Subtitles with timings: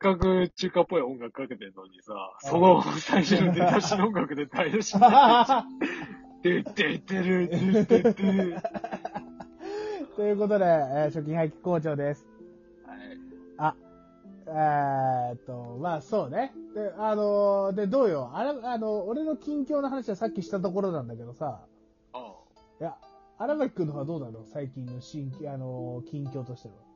[0.00, 5.66] かく中華っぽい音楽かけてるのにさ、その最初の出だしの音楽で台無しになっ
[6.42, 6.64] てる。
[6.64, 7.48] てってってる、
[7.86, 8.56] てってる。
[10.16, 12.26] ということで、えー、初期廃棄校長です。
[12.86, 12.98] はい。
[13.58, 13.74] あ、
[14.46, 16.52] えーっと、まあそうね。
[16.74, 18.30] で、あのーで、どうよ。
[18.34, 21.60] あれ、あの、俺の近況の話はさっきしたところなんだけどさ、
[22.14, 22.34] あ
[22.80, 22.96] いや、
[23.38, 26.89] 荒牧くんの方はどうなの最近の新、あのー近況としては。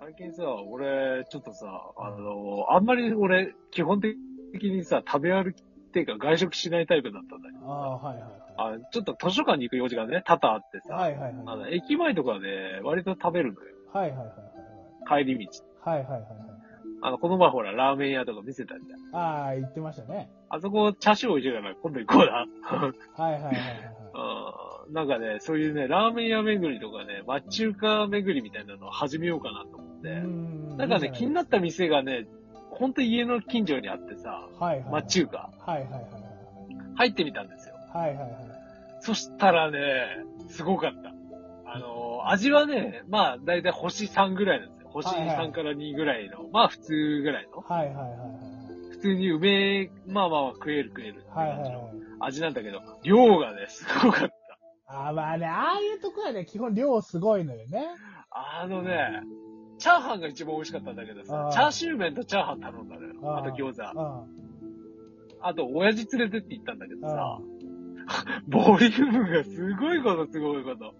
[0.00, 1.66] 最近さ、俺、ちょっとさ、
[1.98, 4.16] あの、あんまり俺、基本的
[4.62, 8.24] にさ、食べ歩きっていうか外食しないタイプだったんだけどああ、はいはい
[8.56, 11.12] あちょっと図書館に行く用事がね、多々あってさ、はい。
[11.16, 13.74] はいはい駅前とかで割と食べるのよ。
[13.92, 15.64] はいはいはい帰り道。
[15.82, 15.98] はい。
[15.98, 16.50] はいはいはいはい。
[17.02, 19.16] あの、この前ほら、ラーメン屋とか見せたじゃん。
[19.16, 20.30] ああ、言ってましたね。
[20.50, 22.46] あそこ、チャーシュー美味しいから今度行こうな。
[23.24, 23.54] はいはいはいはい
[24.92, 30.20] なんかね、そういうね、ラーメン屋巡りとかね、町中華巡りみたいなのを始めようかなと思って。
[30.20, 32.26] んなんかね、気になった店がね、
[32.70, 34.90] ほんと家の近所にあってさ、はいはい。
[34.90, 35.50] 町中華。
[35.58, 36.30] はいはいはい
[36.96, 37.74] 入ってみたんですよ。
[37.94, 38.08] はい。
[38.10, 38.40] はいはいはい。
[39.00, 39.78] そしたらね、
[40.50, 41.14] すごかった。
[41.72, 44.90] あの、味はね、まあ、だいたい星3ぐらいなんですよ。
[44.90, 47.60] 星はいはい3から2ぐらいの、まあ普通ぐらいの。
[47.60, 48.90] はいはいはいはい。
[48.90, 51.24] 普通に梅、まあまあ食える食える。
[52.20, 54.94] 味なんだけど、量がね、すごかった。
[54.94, 57.86] ああ、まあね、ああいうとこはね、基本量すごいのよね。
[58.30, 59.22] あのね、
[59.80, 63.36] チャーハンが一番美味しかったんだけどあさー、チャーシュー麺とチャーハン頼んだのよ。
[63.38, 63.94] あと餃子。
[63.94, 64.26] 子。
[65.42, 67.14] あと、親父連れてって行ったんだけどうん。
[67.14, 67.40] さ、
[68.46, 70.94] ボリュームがすごいことすごいこと。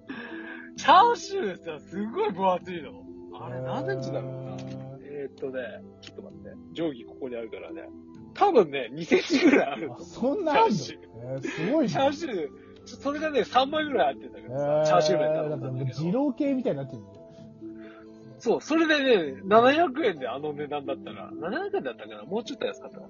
[0.76, 3.04] チャーシューさ、すごい分厚いの。
[3.34, 4.56] あれ何センチだろうな。
[5.02, 6.50] えーっとね、ちょっと待って。
[6.74, 7.88] 定規ここにあるからね。
[8.32, 9.98] 多分ね、2センチぐらいあるのあ、。
[10.00, 10.74] そんなあんの？
[10.74, 11.00] チャーシュー
[11.34, 11.88] えーすごいね。
[11.90, 12.48] チャーシュー、
[12.86, 16.00] それがね、3枚ぐらいあってんだけどさ、えチャーシュー麺頼んだけど。
[16.02, 17.19] 二郎系みたいになってるよ。
[18.40, 22.24] そう、それでね、700円であの値段だったら、700円だったかな？
[22.24, 23.06] もうちょっと安かったか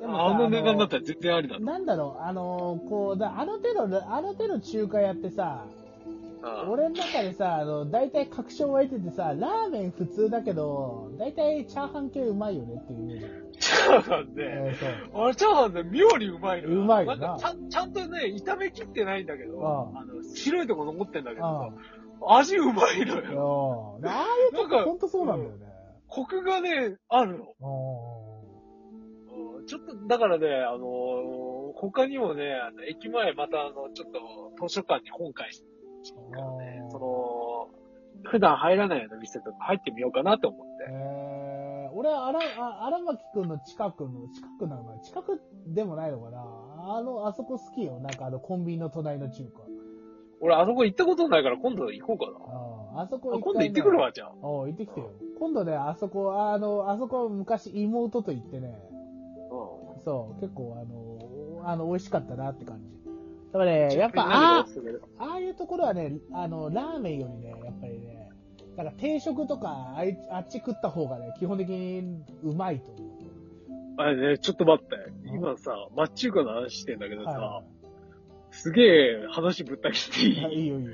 [0.00, 1.62] でもあの値段だったら全然ありだと。
[1.62, 5.84] なんだろう、あのーこう、だあの手の、あの手の中華屋ってさ、うん
[6.68, 13.00] 俺の中でさ、あの、大体確証湧いててさ、ラーメン普通だけど、大体チャーハン系うまいよねっていう。
[13.00, 13.58] イメージ。
[13.60, 14.76] チャーハンね。
[15.14, 16.80] あれチャーハンね、妙にうまいのよ。
[16.82, 17.28] うまいよな。
[17.28, 20.04] なんかちゃん、とね、炒め切ってないんだけど、ああ。
[20.04, 21.74] の、白いとこ残ってんだけどあさ、
[22.26, 23.98] 味うまいのよ。
[24.04, 25.66] あああいうとこほんとそうなんだよね。
[26.08, 27.54] コクがね、あるの。
[29.66, 34.10] ちょっと、だからね、あのー他にもね、あの駅前またあの、ちょっ
[34.58, 35.66] と図書館に本返して
[36.30, 40.84] からねその、普段入らないような店とか入ってみようかなと思って。
[40.88, 45.00] えー、俺は荒、あ荒牧くんの近くの、近くなのかな？
[45.00, 46.96] 近くでもないのかな？
[46.96, 47.98] あの、あそこ好きよ。
[47.98, 49.62] なんかあの、コンビニの隣の中華。
[50.44, 53.00] 俺、あそこ行ったことないから今度行こうかな。
[53.00, 54.32] ああそこあ今度行ってくるわ、じゃあ。
[54.42, 55.10] おう行ってきてよ。
[55.38, 58.78] 今度ね、あそこ、あの、あそこ昔妹と行ってね、
[59.50, 63.10] うそう、結構あの、あの、美味しかったなって感じ。
[63.54, 63.98] だからね、ん。
[63.98, 64.66] やっぱ、ああ、
[65.18, 68.28] ああいうところはね、あの、ラーメンよりね、やっぱりね、
[68.76, 73.14] なんか定食とか、あいあっち食った方がね、基本的にうまいと思う。
[73.96, 74.96] あれね、ちょっと待って。
[75.24, 77.62] 今さ、町中華の話してんだけどさ、は
[78.62, 80.54] すげえ話ぶった切っていいはい。
[80.54, 80.92] いよいいよ。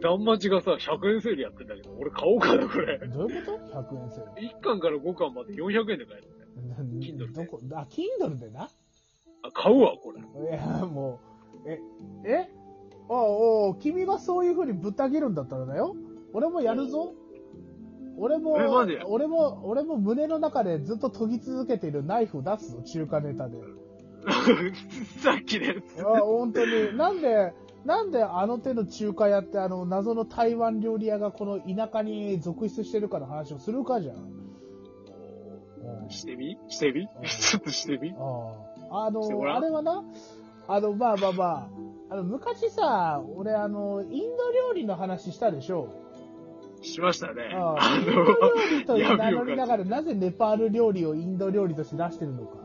[0.00, 2.98] 断町がさ、100円セールやってんだけど、俺買おうかな、これ。
[2.98, 4.32] どういうこと ?100 円セール。
[4.58, 6.28] 1巻から5巻まで400円で買える。
[7.00, 7.60] Kindle でどこ？
[7.74, 8.68] あ、Kindle でな？
[9.42, 10.20] あ、買うわ、これ。
[10.20, 11.20] いや、も
[11.64, 11.78] う、え、
[12.24, 12.48] え？
[13.08, 15.94] あおう君がそういう風にぶった切るんだったらだよ。
[16.32, 17.14] 俺もやるぞ。
[18.16, 23.58] 俺も俺も、俺も胸の中でずっと研ぎ続けているナイフ出すぞ、中華ネタで。
[25.20, 26.00] さっきのやつ。
[26.00, 26.96] あ、本当に。
[26.96, 27.52] なんで、
[27.84, 34.16] なんであの手の中華屋ってあの謎の台湾料理屋がこの田舎に続出してるかの話をするかじゃん。
[34.16, 36.56] うんしてみ？
[36.68, 37.08] してみ？
[37.26, 38.14] ちょっとしてみ？
[38.14, 40.04] あの、あれはな、
[40.68, 41.68] あの、まあまあまあ、
[42.10, 45.88] あの、昔さ、俺あの、インド料理の話したでしょ
[46.82, 47.50] しましたね。
[47.54, 48.36] あああインド料
[48.70, 52.61] 理とや名乗りながら、 なぜネパール料理をインド料理として出してるのか。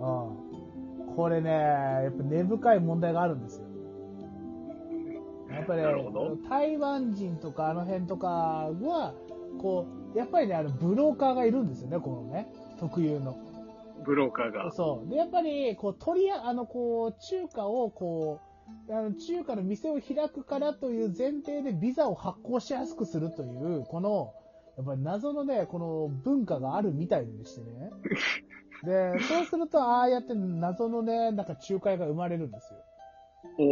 [0.00, 3.66] のああこれね、やっぱ根深い問題があるんですよ。
[5.50, 9.14] やっぱり、なるほど台湾人とかあの辺とかは、
[9.60, 13.36] こう、やっぱりね、あの、ブローカーがいるんですよね、このね、特有の。
[14.04, 14.70] ブローカーが。
[14.70, 15.10] そう。
[15.10, 18.40] で、やっぱり、こう、取りや、あの、こう、中華を、こ
[18.88, 24.34] う、あの、中華の店を開くからという前提でビザを発行しやすくするという、この、
[24.76, 27.90] やっぱり謎のね、この文化があるみたいでしてね。
[28.84, 32.78] で、そうすると、ああやって謎のね、なんか仲介が生まれるんですよ。
[33.58, 33.64] お、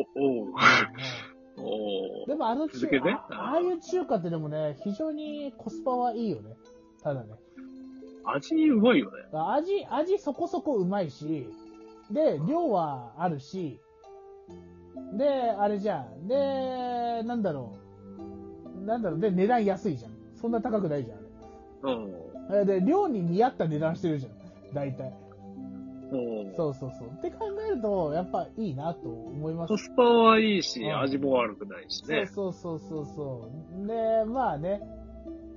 [1.63, 3.11] おおでもあの中続けて？
[3.11, 6.57] あ、ああいう中華ってでもね、非常にコスパはいいよね。
[7.03, 7.29] ただね。
[8.25, 9.13] 味うまいよね。
[9.33, 11.49] 味、味そこそこうまいし、
[12.11, 13.81] で、量はあるし、
[15.17, 16.27] で、あれじゃん。
[16.27, 17.77] で、なんだろ
[18.81, 18.85] う。
[18.85, 19.21] なんだろう。
[19.21, 20.13] で、値段安いじゃん。
[20.35, 21.21] そんな高くないじゃん、あ
[22.51, 22.67] うん。
[22.67, 24.33] で、量に見合った値段してるじゃん。
[24.77, 25.13] 大体。
[26.13, 26.17] う
[26.53, 27.09] んそうそうそう。
[27.09, 29.77] って考えると、やっぱいいなと思いますコ。
[29.79, 32.27] スパはいいし、うん味も悪くないしね。
[32.27, 33.51] そうそうそうそうそ
[33.83, 33.87] う。
[33.89, 34.83] で、まあね、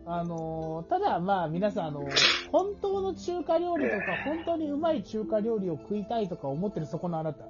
[0.08, 2.10] あのーただまあ皆さん、あのー
[2.52, 7.46] 本当の中華料理とか、本当にうまい中華料理を食いたいとか思ってるそこのあなた。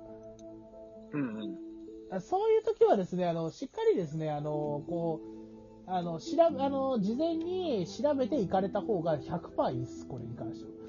[1.14, 1.58] うんうん。
[2.12, 5.22] あそういう時はですね、あの、しっかりですね、あの、こ
[5.88, 10.89] う、あの、調べ、あの、事前に調べて行かれた方が100%いいです、これに関しては。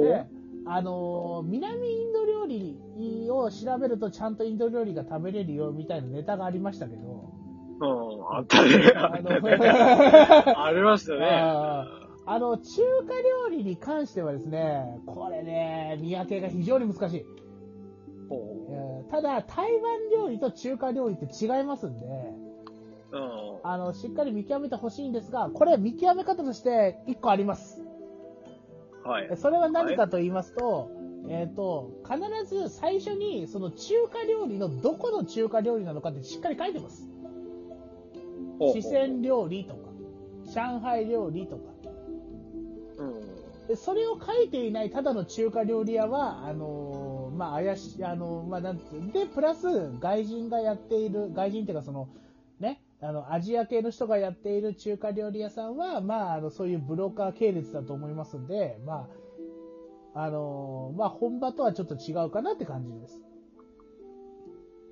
[0.00, 0.24] で、
[0.66, 7.30] あの、南インド料理を調べるとちゃんとインド料理が食べれるよみたいなネタがありましたけど、
[7.80, 8.92] うん、あったね。
[8.94, 9.16] あ
[10.72, 11.26] りましたね。
[11.26, 11.86] あ
[12.26, 13.14] あの、中華
[13.48, 17.24] 料理に関してはですね、これね、見分けが非常に難しい。
[19.10, 22.06] ただ、台湾料理と中華料理って違いますんで、
[23.12, 23.60] ううん。
[23.64, 27.82] あの、しっかり見極めてほしいんですが、これ見極め方として1個あります。
[29.04, 29.36] はいえ。
[29.36, 30.90] それは何かと言いますと、
[31.28, 32.20] えっ、と、必
[32.54, 37.08] ず最初にその中華料理のどこの中華料理なのかってしっかり書いてます。
[38.60, 39.88] 四川料理とか、
[40.46, 41.62] 上海料理とか。
[42.98, 43.66] うん。
[43.68, 52.10] でそれを書いていないただの中華料理屋は、あのーまあ、怪しい、あのーまあ、なんてで、プラス、外人がやっている、外人っていうか、その、ね、
[53.02, 59.08] あの、アジア系の人がやっている中華料理屋さんは、まあ、あの、そういうブローカー系列だと思いますんで、ま
[60.14, 63.20] あ、あのーまあ、本場とはちょっと違うかなって感じです。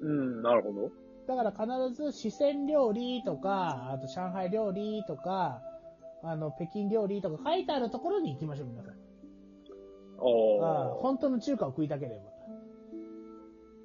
[0.00, 0.92] うん、なるほど。
[1.26, 5.60] だから必ず四川料理とか、あと上海料理とか、
[6.22, 8.94] あの、北京料理とか書いてあるところに行きましょう、皆さん。
[10.20, 10.94] おああー。
[11.00, 12.16] 本当の中華を食いたければ。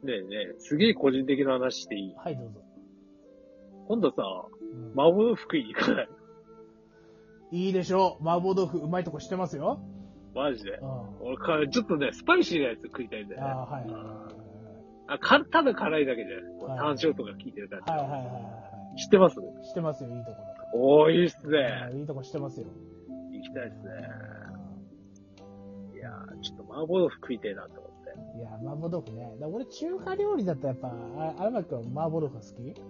[0.07, 2.61] ねえねえ、すげえ個人的な話していいはい、どうぞ。
[3.88, 4.24] 今度さ、
[4.74, 6.07] うん麻婆豆腐食いに行かない？
[7.51, 8.24] いいでしょう。
[8.27, 9.80] 麻婆豆腐うまいとこ知ってますよ。
[10.33, 10.71] マジで？
[10.71, 10.88] うん。。
[10.88, 13.47] あ俺か、ちょっとね、スパイシーなやつ食いたいんだよね。
[13.47, 13.85] あ、はい
[15.07, 17.94] あ、か、ただ辛いだけじゃないこうはい山椒とか効いてる感じ。
[17.94, 18.07] いはい。
[18.09, 19.33] はいはいはいは知ってます？
[19.39, 19.44] い。
[19.68, 20.38] 知ってますよ、いいとこ
[20.75, 21.51] おー、いいっすろ。
[21.51, 21.91] ね。
[22.00, 22.68] いいとこ知ってますよ。
[23.31, 23.91] 行きたいっすね。
[25.95, 28.39] いやー、ちょっと麻婆豆腐食いたいなと思って。
[28.39, 29.24] いや、麻婆豆腐ね。
[29.24, 32.81] だから俺、中華料理だったらやっぱ、あ荒牧君は麻婆豆腐が好き？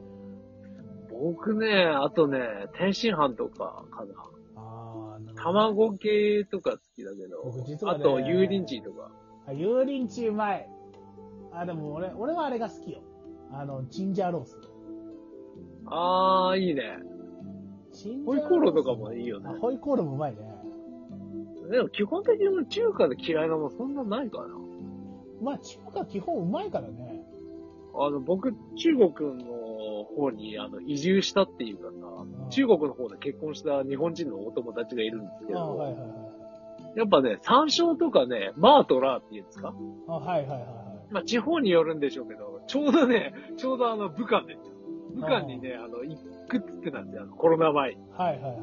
[1.22, 2.40] 僕ね、あとね、
[2.78, 4.14] 天津飯とかかな。
[4.56, 9.12] ああ、卵系とか好きだけど僕実、はねあと油淋鶏とか。
[9.48, 10.70] あ油淋鶏うまい。
[11.52, 13.02] あ、でも俺、俺はあれが好きよ。
[13.52, 14.60] あの、チンジャーロース。
[15.86, 16.98] あー、いいね。
[17.92, 20.40] チンジャホイコーローとかもいいよねあホイコーローもうまいね。
[21.70, 24.48] でも基本的に中華で嫌いなもんそんなないかな。
[25.42, 27.22] まあ、中華基本うまいからね。
[27.96, 29.73] あの、僕、中国の
[30.04, 36.08] 方にあの移住したっていうかさ、中国の方で結婚した日本人のお友達がいるんですけあど、はいはいは
[36.96, 36.98] い。
[36.98, 39.74] やっぱね、山椒とかね、マーとラーっていうんですか？
[40.08, 40.66] あはいはいはいは
[41.10, 41.14] い。
[41.14, 44.58] まあ地方によるんでしょうけど、ちょうどね、ちょうどあの武漢で。
[45.16, 46.18] 武漢にね、あの、行
[46.48, 48.02] くっつってたんですよ、あのコロナ前に。
[48.18, 48.60] はいはいはいはい。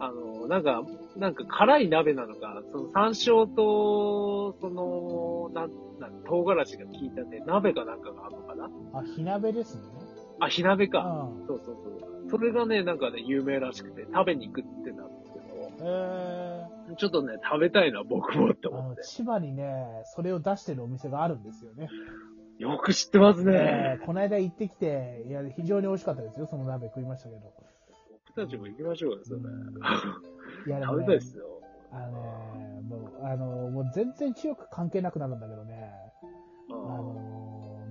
[0.00, 0.82] あの、なんか、
[1.16, 8.70] なんか辛い鍋なのか、その山椒と、その、なん、なん唐辛子が効いたね、鍋かなんかがあるのかな？
[8.92, 9.82] あ、火鍋ですね。
[10.40, 11.00] あ、火鍋うか。
[11.02, 11.44] ん。
[11.46, 12.30] そうそうそう。
[12.30, 15.38] それがね、なんかね、有名らしくて、食べに行くってなったんですけ
[15.80, 19.02] えど、ちょっとね、食べたいな、僕もって思って。
[19.02, 21.88] 千葉にね、それを出してるお店があるんですよね。
[22.58, 23.98] よく知ってますえね。
[24.02, 27.40] ーこの間行ってきて、いや、非常に美味しかったですよ、その鍋食いましたけど。
[28.36, 29.40] 僕たちも行きましょうよ、それ。
[30.66, 31.44] いや、でもね食べたいっ、すよ。
[31.92, 35.77] あのね、もう、あの、もう全然中華関係なくなるんだけどね、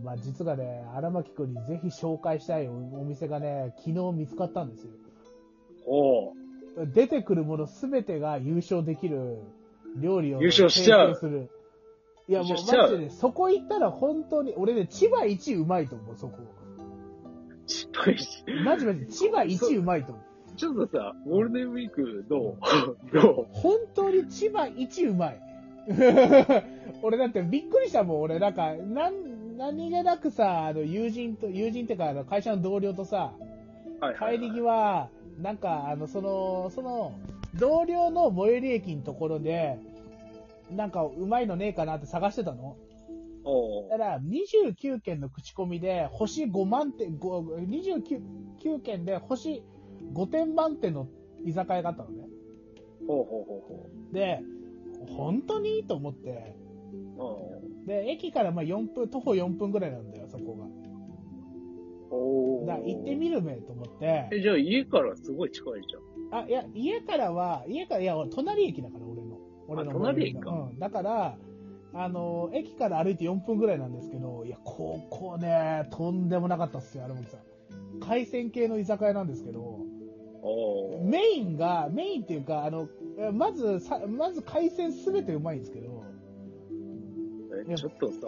[0.07, 4.91] まあ、実はね、荒牧くんにぜひ紹介したいおお店がね、昨日見つかったんですよ。
[5.85, 6.33] おう
[6.93, 9.39] 出てくるものすべてが優勝できる
[9.97, 11.49] 料理を優勝しちゃうする。
[12.29, 16.37] いやもうマジでね、そこ行ったら本当に、俺ね、千葉一うまいと思う、そこ。
[17.65, 18.45] 失敗し。
[18.63, 20.55] マジマジ、千葉一うまいと思う。
[20.55, 22.55] ちょっとさ、ゴールデンウィークど
[23.11, 23.13] う？
[23.13, 25.41] ど本当に千葉一うまい。
[27.01, 28.39] 俺だってびっくりしたもん、俺。
[28.39, 29.13] なんか、なん、
[29.57, 33.33] 何気なくさ、あの、友人と、友人ってか、あの会社の同僚とさ、
[33.99, 35.09] うはいはい帰り際、
[35.39, 37.13] なんか、あの、その、その、
[37.55, 39.79] 同僚の最寄り駅のところで、
[40.69, 42.77] なんか、うまいのねえかなって探してたの。
[43.43, 47.65] おうだから、29件の口コミで、星5万点、5
[48.59, 49.63] 29件で星
[50.13, 51.07] 5点満点の
[51.43, 52.27] 居酒屋があったのね。
[53.07, 54.41] ほうほうほうほで、
[55.07, 55.83] 本当に？
[55.85, 56.66] と思って、う。
[57.85, 60.65] で、駅からまあ4分、徒歩4分ぐらいなんだよ、そこが。
[60.65, 60.71] うん。
[62.09, 66.43] おーだ行ってみるめと思って、え、じゃあ家からすごい近いじゃん。
[66.43, 69.37] あ、いや、家からは、家から、いや、隣駅だから、俺の。
[69.67, 70.79] 俺のあ隣駅かうん。
[70.79, 71.37] だから、
[71.93, 77.99] あの、駅から歩いて4分ぐらいなんですけど、いや、ここね、とんでもなかったっすよ、荒牧さん。
[77.99, 79.79] 海鮮系の居酒屋なんですけど、
[80.43, 81.05] おー。
[81.05, 82.89] メインが、メインっていうか、あの、
[83.33, 85.96] まずさ、まず海鮮すべてうまいんですけど、
[87.75, 88.27] ちょっとさ、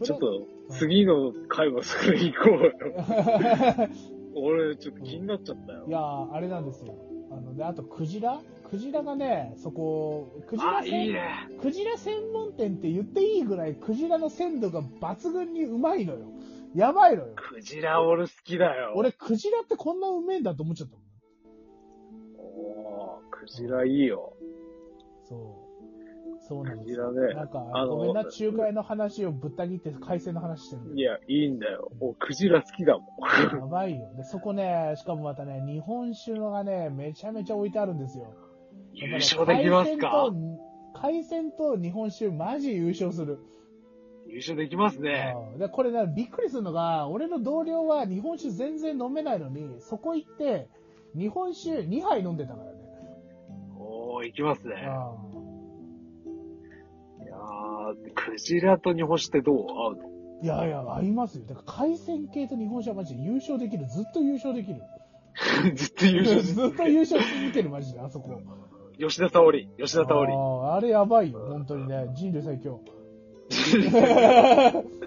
[0.00, 2.72] れちょっと次の回もそれ行こうよ。
[4.36, 5.84] 俺、ちょっと気になっちゃったよ。
[5.86, 6.94] いやー、あれなんですよ。
[7.30, 8.40] あの、で、あと、クジラ？
[8.68, 11.48] クジラがね、そこ、クジラあ、いい専ね。
[11.60, 16.20] クジラ専門店って言っていいぐらい、クジラの鮮度が抜群にうまいのよ。
[16.74, 17.32] やばいのよ。
[17.36, 18.92] クジラ俺好きだよ。
[18.96, 21.04] 俺、クジラってこんなうめえんだと思っちゃったもん。
[22.38, 24.32] おー、クジラいいよ。
[25.28, 25.63] そう。
[26.46, 27.10] そうなんですよ。
[27.12, 27.58] ねなんか、
[27.88, 31.90] ごめんな、仲介の話をぶった切って海鮮の話してるけいや、いいんだよ。
[32.00, 33.06] お、クジラ好きだもん。
[33.50, 33.56] ど。
[33.58, 34.10] やばいよ。
[34.16, 38.34] で、そこね、しかもまたね、日本酒がね、めちゃめちゃ置いてあるんですよ。
[38.92, 40.30] 優勝できますか？
[40.30, 43.38] 海鮮と海鮮と日本酒、マジ優勝する。
[44.26, 45.34] 優勝できますね。
[45.52, 50.68] うんで、これね、びっくりするのが、俺の同僚は日本酒全然飲めないのに、そこ行って、
[51.16, 52.84] 日本酒2杯飲んでたからね。
[53.78, 54.74] おー、いきますね。
[58.14, 60.08] クジラと日本酒ってどう合うの？
[60.08, 61.44] んいやいや、合いますよ。
[61.46, 63.86] だから海鮮系と日本酒はマジで優勝できる。
[63.86, 64.80] ずっと優勝できる。
[65.74, 68.40] ずっと優勝しずっと優勝し続ける、マジで、あそこ。
[68.98, 69.66] 吉田沙保里。
[69.78, 70.32] 吉田沙保里。
[70.32, 72.08] あーあれやばいよ、本当にね。
[72.14, 72.80] 人類最強。